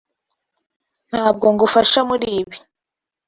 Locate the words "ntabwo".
1.09-1.45